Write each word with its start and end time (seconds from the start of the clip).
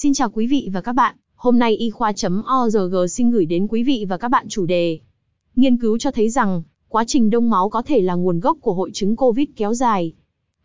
Xin 0.00 0.14
chào 0.14 0.30
quý 0.30 0.46
vị 0.46 0.70
và 0.72 0.80
các 0.80 0.92
bạn, 0.92 1.16
hôm 1.34 1.58
nay 1.58 1.76
y 1.76 1.90
khoa.org 1.90 3.08
xin 3.10 3.30
gửi 3.30 3.46
đến 3.46 3.66
quý 3.68 3.82
vị 3.82 4.06
và 4.08 4.16
các 4.16 4.28
bạn 4.28 4.46
chủ 4.48 4.66
đề. 4.66 4.98
Nghiên 5.56 5.76
cứu 5.76 5.98
cho 5.98 6.10
thấy 6.10 6.30
rằng, 6.30 6.62
quá 6.88 7.04
trình 7.06 7.30
đông 7.30 7.50
máu 7.50 7.68
có 7.68 7.82
thể 7.82 8.00
là 8.00 8.14
nguồn 8.14 8.40
gốc 8.40 8.58
của 8.60 8.72
hội 8.74 8.90
chứng 8.94 9.16
COVID 9.16 9.48
kéo 9.56 9.74
dài. 9.74 10.12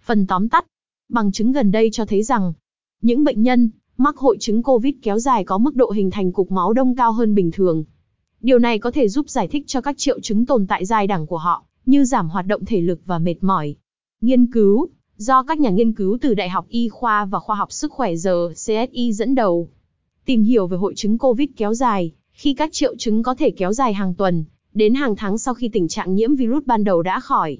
Phần 0.02 0.28
tóm 0.28 0.50
tắt, 0.50 0.66
bằng 1.10 1.32
chứng 1.32 1.52
gần 1.52 1.72
đây 1.72 1.90
cho 1.92 2.06
thấy 2.06 2.24
rằng, 2.24 2.54
những 3.02 3.24
bệnh 3.24 3.44
nhân 3.44 3.70
mắc 3.98 4.18
hội 4.18 4.38
chứng 4.40 4.64
COVID 4.64 4.96
kéo 5.02 5.20
dài 5.20 5.44
có 5.44 5.58
mức 5.58 5.76
độ 5.76 5.92
hình 5.92 6.12
thành 6.12 6.32
cục 6.32 6.52
máu 6.52 6.74
đông 6.74 6.96
cao 6.96 7.12
hơn 7.12 7.36
bình 7.36 7.52
thường. 7.52 7.84
Điều 8.42 8.60
này 8.60 8.80
có 8.80 8.92
thể 8.92 9.08
giúp 9.08 9.30
giải 9.30 9.48
thích 9.48 9.64
cho 9.68 9.82
các 9.82 9.98
triệu 9.98 10.20
chứng 10.20 10.46
tồn 10.46 10.68
tại 10.68 10.86
dài 10.86 11.08
đẳng 11.08 11.28
của 11.28 11.38
họ, 11.38 11.66
như 11.86 12.06
giảm 12.06 12.30
hoạt 12.30 12.48
động 12.48 12.66
thể 12.66 12.82
lực 12.82 13.02
và 13.06 13.20
mệt 13.20 13.44
mỏi. 13.44 13.76
Nghiên 14.22 14.52
cứu, 14.52 14.90
do 15.24 15.44
các 15.44 15.60
nhà 15.60 15.70
nghiên 15.70 15.94
cứu 15.94 16.18
từ 16.22 16.34
Đại 16.34 16.50
học 16.50 16.66
Y 16.70 16.90
khoa 16.90 17.26
và 17.26 17.40
Khoa 17.40 17.56
học 17.56 17.72
Sức 17.72 17.92
khỏe 17.92 18.16
giờ 18.16 18.50
CSI 18.54 19.14
dẫn 19.14 19.36
đầu, 19.36 19.68
tìm 20.26 20.44
hiểu 20.44 20.68
về 20.68 20.78
hội 20.78 20.94
chứng 20.96 21.18
COVID 21.18 21.50
kéo 21.58 21.74
dài, 21.74 22.12
khi 22.32 22.54
các 22.54 22.74
triệu 22.74 22.96
chứng 22.98 23.24
có 23.24 23.36
thể 23.36 23.52
kéo 23.52 23.74
dài 23.74 23.94
hàng 23.94 24.14
tuần, 24.14 24.44
đến 24.74 24.94
hàng 24.94 25.16
tháng 25.16 25.38
sau 25.38 25.54
khi 25.54 25.70
tình 25.70 25.88
trạng 25.88 26.16
nhiễm 26.16 26.36
virus 26.36 26.64
ban 26.66 26.84
đầu 26.84 27.02
đã 27.02 27.20
khỏi. 27.20 27.58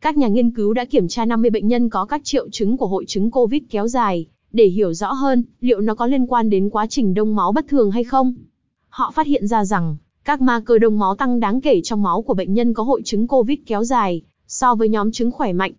Các 0.00 0.16
nhà 0.16 0.28
nghiên 0.28 0.50
cứu 0.50 0.72
đã 0.72 0.84
kiểm 0.84 1.08
tra 1.08 1.24
50 1.24 1.50
bệnh 1.50 1.68
nhân 1.68 1.90
có 1.90 2.04
các 2.04 2.24
triệu 2.24 2.48
chứng 2.50 2.76
của 2.76 2.86
hội 2.86 3.04
chứng 3.08 3.30
COVID 3.30 3.62
kéo 3.70 3.88
dài, 3.88 4.26
để 4.52 4.66
hiểu 4.66 4.92
rõ 4.92 5.12
hơn 5.12 5.44
liệu 5.60 5.80
nó 5.80 5.94
có 5.94 6.06
liên 6.06 6.26
quan 6.26 6.50
đến 6.50 6.70
quá 6.70 6.86
trình 6.86 7.14
đông 7.14 7.36
máu 7.36 7.52
bất 7.52 7.68
thường 7.68 7.90
hay 7.90 8.04
không. 8.04 8.34
Họ 8.88 9.10
phát 9.10 9.26
hiện 9.26 9.46
ra 9.46 9.64
rằng, 9.64 9.96
các 10.24 10.40
ma 10.40 10.60
cơ 10.60 10.78
đông 10.78 10.98
máu 10.98 11.16
tăng 11.16 11.40
đáng 11.40 11.60
kể 11.60 11.80
trong 11.84 12.02
máu 12.02 12.22
của 12.22 12.34
bệnh 12.34 12.54
nhân 12.54 12.74
có 12.74 12.82
hội 12.82 13.02
chứng 13.04 13.26
COVID 13.26 13.58
kéo 13.66 13.84
dài, 13.84 14.22
so 14.46 14.74
với 14.74 14.88
nhóm 14.88 15.12
chứng 15.12 15.30
khỏe 15.30 15.52
mạnh. 15.52 15.72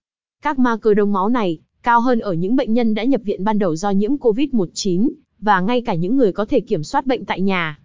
Các 0.43 0.59
ma 0.59 0.77
cơ 0.77 0.93
đông 0.93 1.13
máu 1.13 1.29
này 1.29 1.59
cao 1.83 2.01
hơn 2.01 2.19
ở 2.19 2.33
những 2.33 2.55
bệnh 2.55 2.73
nhân 2.73 2.93
đã 2.93 3.03
nhập 3.03 3.21
viện 3.23 3.43
ban 3.43 3.59
đầu 3.59 3.75
do 3.75 3.89
nhiễm 3.89 4.15
COVID-19, 4.15 5.09
và 5.39 5.61
ngay 5.61 5.81
cả 5.81 5.93
những 5.93 6.17
người 6.17 6.31
có 6.31 6.45
thể 6.45 6.59
kiểm 6.59 6.83
soát 6.83 7.05
bệnh 7.05 7.25
tại 7.25 7.41
nhà. 7.41 7.79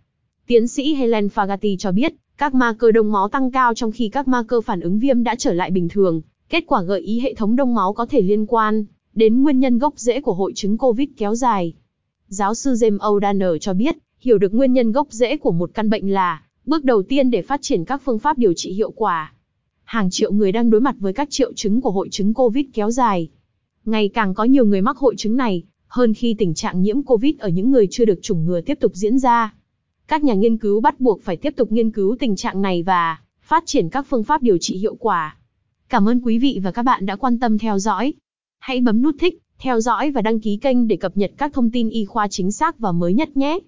Tiến 0.47 0.69
sĩ 0.69 0.95
Helen 0.95 1.27
Fagati 1.27 1.77
cho 1.77 1.93
biết, 1.93 2.15
các 2.39 2.55
ma 2.55 2.75
cơ 2.79 2.91
đông 2.91 3.13
máu 3.13 3.29
tăng 3.29 3.51
cao 3.51 3.75
trong 3.75 3.93
khi 3.93 4.09
các 4.09 4.29
ma 4.29 4.43
cơ 4.49 4.61
phản 4.61 4.81
ứng 4.81 4.99
viêm 4.99 5.25
đã 5.25 5.35
trở 5.35 5.53
lại 5.53 5.71
bình 5.71 5.89
thường. 5.89 6.23
Kết 6.49 6.65
quả 6.67 6.83
gợi 6.83 7.01
ý 7.01 7.21
hệ 7.21 7.35
thống 7.35 7.57
đông 7.57 7.75
máu 7.75 7.93
có 7.93 8.07
thể 8.07 8.21
liên 8.21 8.47
quan 8.47 8.85
đến 9.15 9.43
nguyên 9.43 9.61
nhân 9.61 9.79
gốc 9.79 9.95
rễ 9.97 10.21
của 10.21 10.35
hội 10.35 10.53
chứng 10.55 10.79
COVID 10.79 11.09
kéo 11.17 11.35
dài. 11.35 11.75
Giáo 12.29 12.55
sư 12.55 12.73
James 12.73 12.99
O'Donnell 12.99 13.59
cho 13.59 13.75
biết, 13.75 13.97
hiểu 14.21 14.39
được 14.39 14.55
nguyên 14.55 14.73
nhân 14.73 14.93
gốc 14.93 15.07
rễ 15.11 15.37
của 15.37 15.53
một 15.53 15.71
căn 15.75 15.91
bệnh 15.91 16.13
là 16.13 16.43
bước 16.67 16.85
đầu 16.85 17.03
tiên 17.03 17.31
để 17.31 17.43
phát 17.43 17.63
triển 17.63 17.85
các 17.85 18.03
phương 18.05 18.19
pháp 18.19 18.39
điều 18.39 18.53
trị 18.57 18.73
hiệu 18.73 18.91
quả. 18.91 19.34
Hàng 19.95 20.11
triệu 20.11 20.33
người 20.33 20.53
đang 20.53 20.71
đối 20.71 20.81
mặt 20.81 20.97
với 20.99 21.13
các 21.13 21.31
triệu 21.31 21.53
chứng 21.53 21.81
của 21.81 21.91
hội 21.91 22.09
chứng 22.11 22.35
COVID 22.35 22.67
kéo 22.73 22.91
dài. 22.91 23.29
Ngày 23.85 24.09
càng 24.09 24.35
có 24.35 24.45
nhiều 24.45 24.67
người 24.67 24.83
mắc 24.83 24.97
hội 24.97 25.15
chứng 25.19 25.37
này, 25.37 25.63
hơn 25.87 26.15
khi 26.15 26.35
tình 26.39 26.55
trạng 26.55 26.83
nhiễm 26.83 27.03
COVID 27.03 27.35
ở 27.39 27.49
những 27.49 27.71
người 27.71 27.89
chưa 27.91 28.05
được 28.05 28.19
chủng 28.23 28.45
ngừa 28.45 28.61
tiếp 28.61 28.79
tục 28.81 28.93
diễn 28.95 29.19
ra. 29.19 29.55
Các 30.09 30.25
nhà 30.25 30.35
nghiên 30.35 30.59
cứu 30.59 30.81
bắt 30.81 31.01
buộc 31.01 31.23
phải 31.23 31.37
tiếp 31.37 31.55
tục 31.57 31.73
nghiên 31.73 31.91
cứu 31.91 32.17
tình 32.21 32.37
trạng 32.37 32.63
này 32.63 32.83
và 32.83 33.19
phát 33.43 33.63
triển 33.67 33.89
các 33.89 34.07
phương 34.09 34.25
pháp 34.25 34.43
điều 34.43 34.59
trị 34.61 34.77
hiệu 34.77 34.95
quả. 34.95 35.37
Cảm 35.89 36.09
ơn 36.09 36.21
quý 36.21 36.39
vị 36.39 36.61
và 36.63 36.71
các 36.71 36.83
bạn 36.83 37.07
đã 37.07 37.17
quan 37.17 37.39
tâm 37.39 37.59
theo 37.59 37.79
dõi. 37.79 38.15
Hãy 38.59 38.81
bấm 38.81 39.03
nút 39.03 39.15
thích, 39.21 39.39
theo 39.59 39.81
dõi 39.81 40.11
và 40.11 40.23
đăng 40.23 40.41
ký 40.41 40.57
kênh 40.57 40.89
để 40.89 40.97
cập 40.97 41.17
nhật 41.17 41.33
các 41.37 41.53
thông 41.53 41.71
tin 41.71 41.89
y 41.89 42.05
khoa 42.05 42.29
chính 42.29 42.53
xác 42.53 42.79
và 42.79 42.93
mới 42.93 43.15
nhất 43.15 43.37
nhé. 43.37 43.59